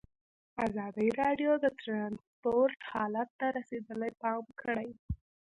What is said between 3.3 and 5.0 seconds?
ته رسېدلي پام کړی.